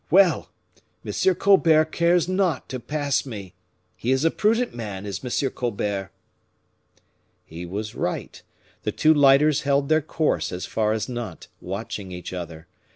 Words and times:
Well! 0.09 0.49
M. 1.05 1.35
Colbert 1.35 1.83
takes 1.91 1.95
care 1.95 2.19
not 2.35 2.67
to 2.69 2.79
pass 2.79 3.23
me. 3.23 3.53
He 3.95 4.09
is 4.11 4.25
a 4.25 4.31
prudent 4.31 4.73
man 4.73 5.05
is 5.05 5.23
M. 5.23 5.51
Colbert." 5.51 6.09
He 7.45 7.67
was 7.67 7.93
right; 7.93 8.41
the 8.81 8.91
two 8.91 9.13
lighters 9.13 9.61
held 9.61 9.89
their 9.89 10.01
course 10.01 10.51
as 10.51 10.65
far 10.65 10.93
as 10.93 11.07
Nantes, 11.07 11.49
watching 11.61 12.11
each 12.11 12.33
other. 12.33 12.65